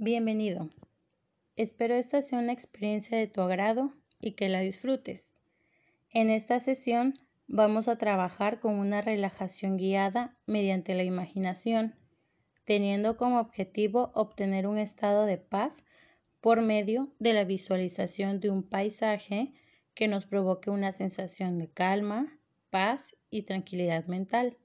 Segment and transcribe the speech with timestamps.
[0.00, 0.70] Bienvenido.
[1.56, 5.32] Espero esta sea una experiencia de tu agrado y que la disfrutes.
[6.12, 7.14] En esta sesión
[7.48, 11.96] vamos a trabajar con una relajación guiada mediante la imaginación,
[12.64, 15.84] teniendo como objetivo obtener un estado de paz
[16.40, 19.52] por medio de la visualización de un paisaje
[19.94, 22.38] que nos provoque una sensación de calma,
[22.70, 24.58] paz y tranquilidad mental.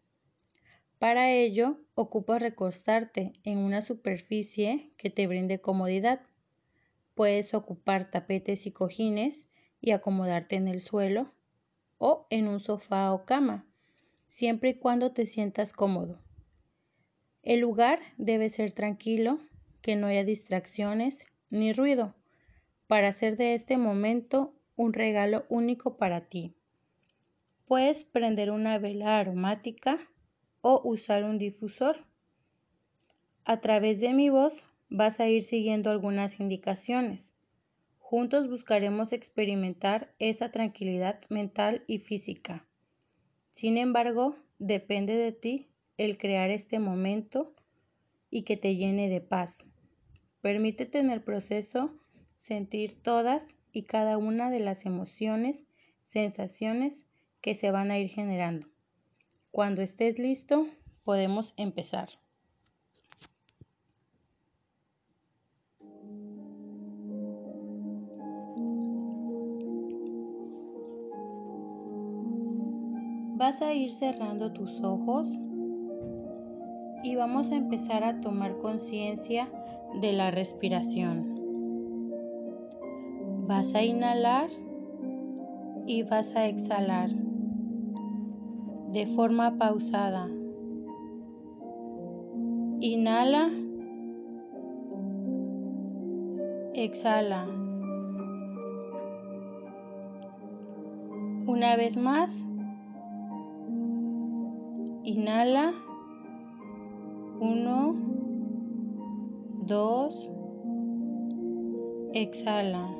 [1.04, 6.22] Para ello, ocupas recostarte en una superficie que te brinde comodidad.
[7.14, 9.50] Puedes ocupar tapetes y cojines
[9.82, 11.30] y acomodarte en el suelo
[11.98, 13.66] o en un sofá o cama,
[14.28, 16.22] siempre y cuando te sientas cómodo.
[17.42, 19.40] El lugar debe ser tranquilo,
[19.82, 22.16] que no haya distracciones ni ruido,
[22.88, 26.54] para hacer de este momento un regalo único para ti.
[27.66, 30.00] Puedes prender una vela aromática
[30.64, 31.98] o usar un difusor.
[33.44, 37.34] A través de mi voz vas a ir siguiendo algunas indicaciones.
[38.00, 42.66] Juntos buscaremos experimentar esa tranquilidad mental y física.
[43.52, 47.54] Sin embargo, depende de ti el crear este momento
[48.30, 49.66] y que te llene de paz.
[50.42, 51.94] Permítete en el proceso
[52.38, 55.66] sentir todas y cada una de las emociones,
[56.06, 57.06] sensaciones
[57.42, 58.73] que se van a ir generando.
[59.54, 60.66] Cuando estés listo,
[61.04, 62.10] podemos empezar.
[73.36, 75.38] Vas a ir cerrando tus ojos
[77.04, 79.48] y vamos a empezar a tomar conciencia
[80.02, 81.40] de la respiración.
[83.46, 84.50] Vas a inhalar
[85.86, 87.12] y vas a exhalar
[88.94, 90.30] de forma pausada.
[92.80, 93.50] Inhala.
[96.76, 97.48] Exhala.
[101.48, 102.46] Una vez más.
[105.04, 105.74] Inhala.
[107.40, 107.96] Uno.
[109.66, 110.30] Dos.
[112.14, 112.96] Exhala.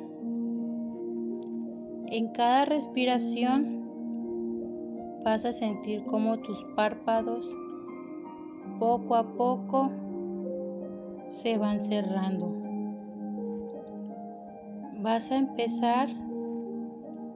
[2.06, 3.83] En cada respiración
[5.24, 7.50] vas a sentir como tus párpados
[8.78, 9.90] poco a poco
[11.30, 12.52] se van cerrando.
[15.00, 16.08] Vas a empezar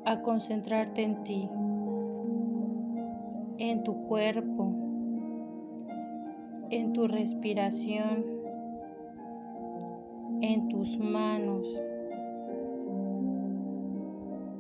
[0.05, 1.49] a concentrarte en ti,
[3.57, 4.73] en tu cuerpo,
[6.71, 8.25] en tu respiración,
[10.43, 11.67] en tus manos,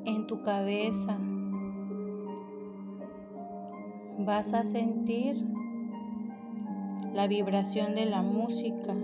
[0.06, 1.18] en tu cabeza
[4.28, 5.42] vas a sentir
[7.14, 8.94] la vibración de la música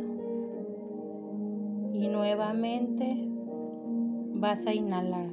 [1.94, 3.26] y nuevamente
[4.34, 5.30] vas a inhalar.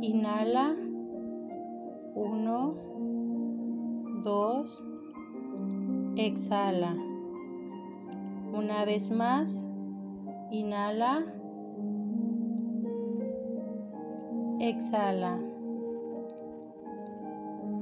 [0.00, 0.76] Inhala.
[2.14, 2.76] Uno,
[4.22, 4.84] dos,
[6.14, 6.96] exhala.
[8.52, 9.66] Una vez más,
[10.52, 11.24] inhala,
[14.60, 15.53] exhala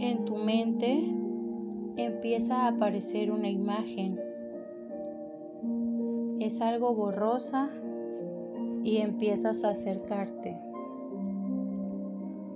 [0.02, 1.00] en tu mente
[1.96, 4.18] empieza a aparecer una imagen.
[6.40, 7.70] Es algo borrosa
[8.82, 10.58] y empiezas a acercarte.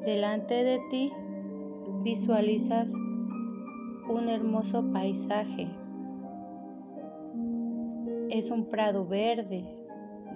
[0.05, 1.13] Delante de ti
[2.03, 2.93] visualizas
[4.09, 5.69] un hermoso paisaje.
[8.29, 9.65] Es un prado verde,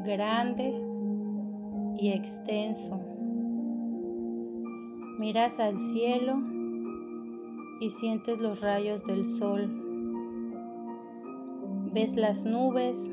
[0.04, 0.80] grande
[1.98, 3.00] y extenso.
[5.18, 6.59] Miras al cielo
[7.80, 9.68] y sientes los rayos del sol.
[11.92, 13.10] Ves las nubes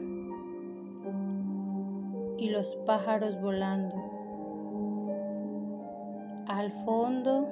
[2.38, 3.96] y los pájaros volando.
[6.48, 7.48] Al fondo,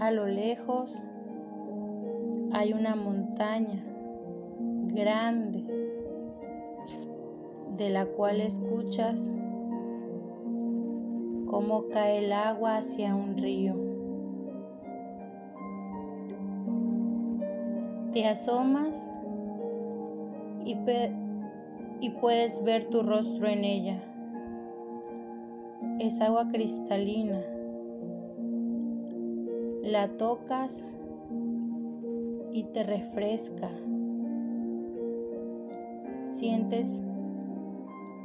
[0.00, 1.00] a lo lejos,
[2.52, 3.82] hay una montaña
[4.88, 5.64] grande
[7.76, 9.30] de la cual escuchas
[11.46, 13.87] cómo cae el agua hacia un río.
[18.18, 19.08] Te asomas
[20.64, 20.74] y,
[22.20, 24.02] puedes ver tu rostro en ella.
[26.00, 27.40] Es agua cristalina.
[29.84, 30.84] La tocas
[32.50, 33.70] y te refresca.
[36.26, 37.00] Sientes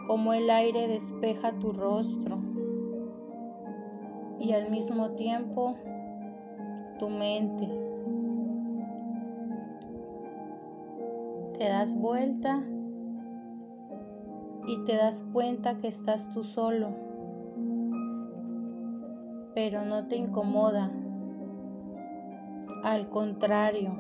[0.08, 2.40] como el aire despeja tu rostro
[4.40, 5.76] y al mismo tiempo
[6.98, 7.84] tu mente.
[11.58, 12.64] Te das vuelta
[14.68, 16.90] y te das cuenta que estás tú solo,
[19.54, 20.92] pero no te incomoda.
[22.84, 23.92] Al contrario,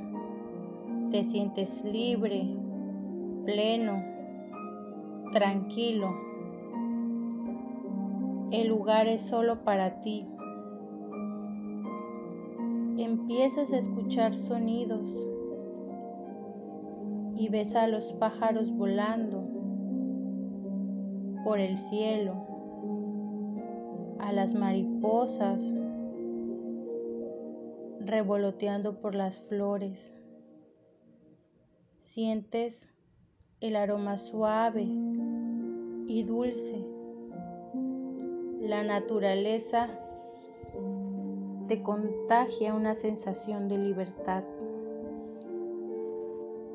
[1.12, 2.48] te sientes libre,
[3.46, 4.04] pleno,
[5.32, 6.14] tranquilo.
[8.52, 10.26] El lugar es solo para ti.
[12.98, 15.10] Empiezas a escuchar sonidos
[17.36, 19.44] y ves a los pájaros volando
[21.44, 22.36] por el cielo,
[24.20, 25.74] a las mariposas
[28.00, 30.14] revoloteando por las flores.
[32.02, 32.90] Sientes
[33.62, 34.84] el aroma suave
[36.08, 36.86] y dulce.
[38.62, 39.90] La naturaleza
[41.68, 44.44] te contagia una sensación de libertad.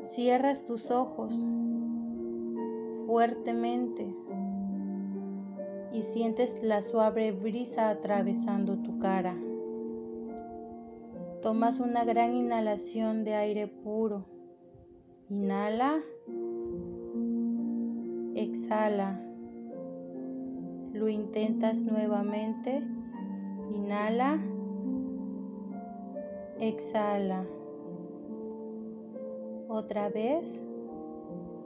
[0.09, 1.45] Cierras tus ojos
[3.05, 4.11] fuertemente
[5.93, 9.37] y sientes la suave brisa atravesando tu cara.
[11.43, 14.25] Tomas una gran inhalación de aire puro.
[15.29, 16.01] Inhala.
[18.35, 19.21] Exhala.
[20.95, 22.83] Lo intentas nuevamente.
[23.71, 24.41] Inhala.
[26.59, 27.45] Exhala.
[29.69, 30.67] Otra vez.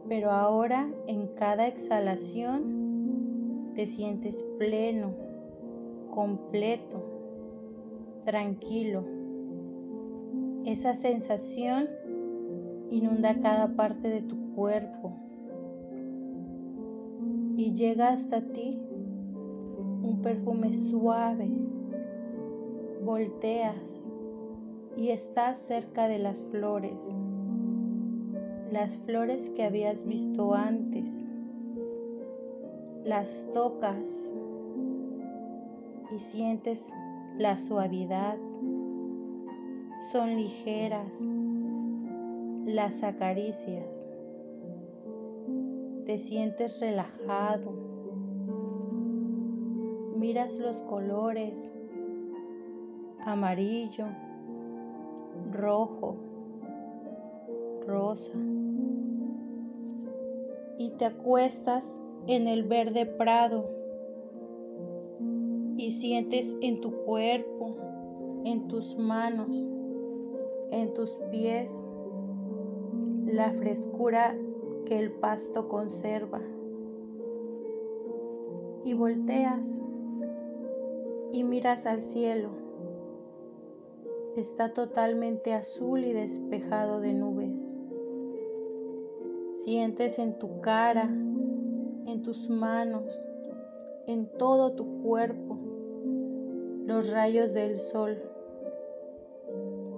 [0.08, 5.12] Pero ahora en cada exhalación te sientes pleno,
[6.12, 7.02] completo,
[8.24, 9.04] tranquilo.
[10.64, 11.88] Esa sensación
[12.90, 15.12] inunda cada parte de tu cuerpo
[17.56, 18.78] y llega hasta ti
[20.02, 21.50] un perfume suave.
[23.04, 24.08] Volteas
[24.96, 27.14] y estás cerca de las flores,
[28.72, 31.24] las flores que habías visto antes.
[33.04, 34.34] Las tocas
[36.10, 36.92] y sientes
[37.38, 38.38] la suavidad.
[40.10, 41.28] Son ligeras,
[42.66, 44.08] las acaricias
[46.04, 47.72] te sientes relajado,
[50.16, 51.72] miras los colores
[53.24, 54.06] amarillo,
[55.52, 56.16] rojo,
[57.92, 58.32] rosa
[60.78, 63.66] y te acuestas en el verde prado
[65.76, 67.76] y sientes en tu cuerpo,
[68.44, 69.56] en tus manos,
[70.70, 71.70] en tus pies
[73.26, 74.36] la frescura
[74.86, 76.40] que el pasto conserva.
[78.84, 79.80] Y volteas
[81.32, 82.50] y miras al cielo.
[84.36, 87.81] Está totalmente azul y despejado de nubes.
[89.64, 93.24] Sientes en tu cara, en tus manos,
[94.08, 95.56] en todo tu cuerpo,
[96.84, 98.20] los rayos del sol.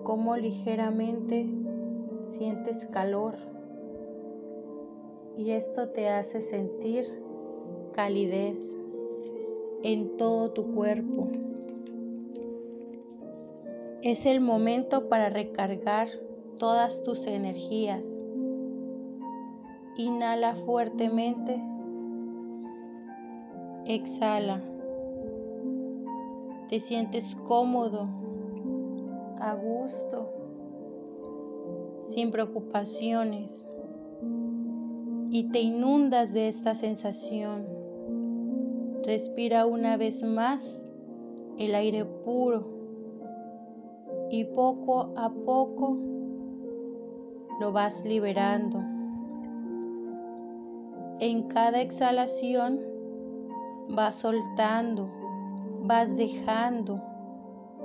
[0.02, 1.49] Como ligeramente
[2.26, 3.37] sientes calor
[5.34, 7.06] y esto te hace sentir
[7.94, 8.76] calidez
[9.82, 11.28] en todo tu cuerpo.
[14.02, 16.08] Es el momento para recargar
[16.58, 18.13] todas tus energías.
[19.96, 21.62] Inhala fuertemente.
[23.87, 24.61] Exhala.
[26.69, 28.09] Te sientes cómodo,
[29.38, 30.28] a gusto,
[32.09, 33.64] sin preocupaciones
[35.30, 37.66] y te inundas de esta sensación.
[39.04, 40.83] Respira una vez más
[41.59, 42.66] el aire puro
[44.30, 45.99] y poco a poco
[47.61, 48.94] lo vas liberando.
[51.21, 52.80] En cada exhalación
[53.88, 55.09] vas soltando,
[55.83, 57.00] vas dejando,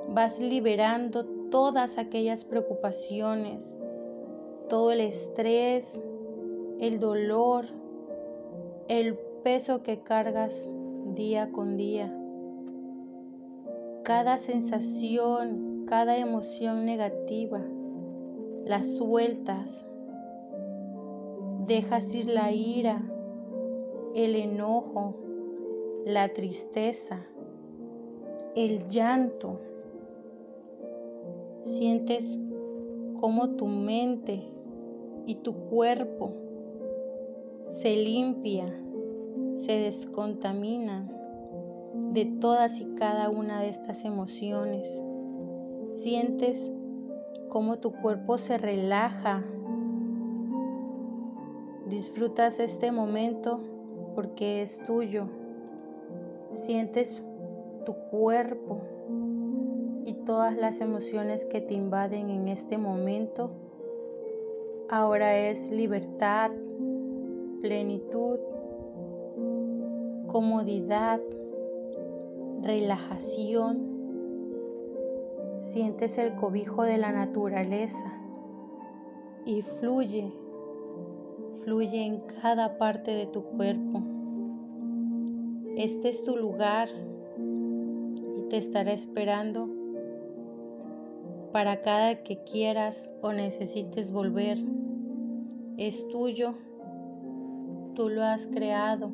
[0.10, 3.64] vas liberando todas aquellas preocupaciones,
[4.68, 6.02] todo el estrés,
[6.80, 7.66] el dolor,
[8.88, 10.70] el peso que cargas
[11.14, 12.16] día con día.
[14.04, 17.62] Cada sensación, cada emoción negativa,
[18.66, 19.86] las sueltas.
[21.68, 23.04] Dejas ir la ira,
[24.16, 25.16] el enojo,
[26.06, 27.26] la tristeza,
[28.56, 29.60] el llanto.
[31.64, 32.40] Sientes
[33.20, 34.44] como tu mente
[35.26, 36.34] y tu cuerpo
[37.76, 38.74] se limpia,
[39.60, 41.10] se descontamina
[42.14, 44.90] de todas y cada una de estas emociones.
[45.94, 46.72] Sientes
[47.50, 49.44] cómo tu cuerpo se relaja.
[51.88, 53.60] Disfrutas este momento
[54.20, 55.28] porque es tuyo.
[56.52, 57.24] Sientes
[57.86, 58.82] tu cuerpo
[60.04, 63.50] y todas las emociones que te invaden en este momento.
[64.90, 66.52] Ahora es libertad,
[67.62, 68.40] plenitud,
[70.28, 71.22] comodidad,
[72.62, 73.88] relajación.
[75.62, 78.22] Sientes el cobijo de la naturaleza
[79.46, 80.34] y fluye,
[81.64, 84.09] fluye en cada parte de tu cuerpo.
[85.80, 86.90] Este es tu lugar
[87.38, 89.70] y te estará esperando
[91.54, 94.58] para cada que quieras o necesites volver.
[95.78, 96.56] Es tuyo,
[97.96, 99.10] tú lo has creado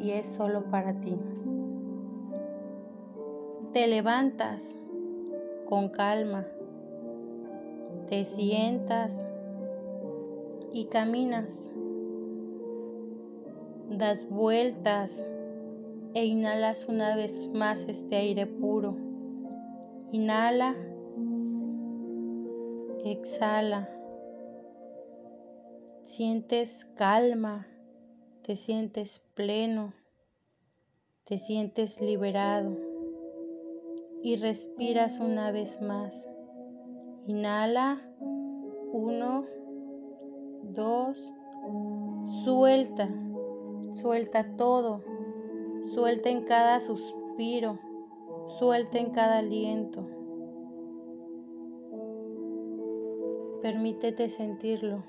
[0.00, 1.16] y es solo para ti.
[3.72, 4.64] Te levantas
[5.68, 6.44] con calma,
[8.08, 9.16] te sientas
[10.72, 11.70] y caminas.
[13.90, 15.26] Das vueltas
[16.14, 18.96] e inhalas una vez más este aire puro.
[20.12, 20.76] Inhala,
[23.04, 23.88] exhala.
[26.02, 27.66] Sientes calma,
[28.42, 29.92] te sientes pleno,
[31.24, 32.76] te sientes liberado
[34.22, 36.26] y respiras una vez más.
[37.26, 38.00] Inhala,
[38.92, 39.44] uno,
[40.62, 41.18] dos,
[42.44, 43.08] suelta,
[43.92, 45.02] suelta todo,
[45.94, 47.78] suelta en cada suspiro,
[48.58, 50.06] suelta en cada aliento.
[53.62, 55.04] Permítete sentirlo.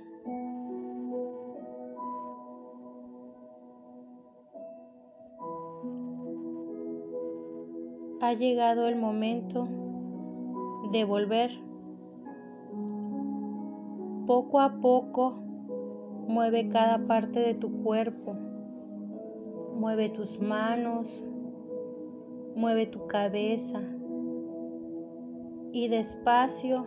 [8.21, 9.67] Ha llegado el momento
[10.91, 11.51] de volver.
[14.27, 15.31] Poco a poco
[16.27, 18.50] mueve cada parte de tu cuerpo.
[19.81, 21.23] Mueve tus manos,
[22.53, 23.81] mueve tu cabeza
[25.71, 26.85] y despacio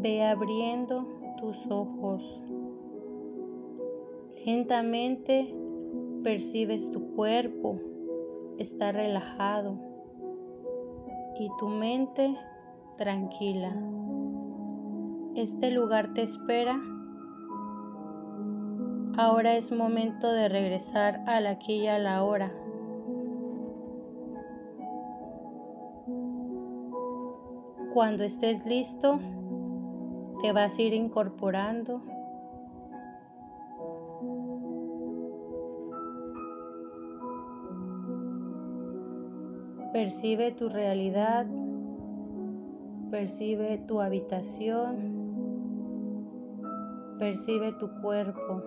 [0.00, 1.06] ve abriendo
[1.38, 2.42] tus ojos.
[4.44, 5.54] Lentamente
[6.24, 7.78] percibes tu cuerpo,
[8.58, 9.78] está relajado
[11.38, 12.36] y tu mente
[12.96, 13.72] tranquila.
[15.36, 16.91] Este lugar te espera.
[19.16, 22.52] Ahora es momento de regresar a la aquí y a la hora.
[27.92, 29.20] Cuando estés listo,
[30.40, 32.00] te vas a ir incorporando
[39.92, 41.46] Percibe tu realidad,
[43.10, 44.96] percibe tu habitación,
[47.18, 48.62] percibe tu cuerpo.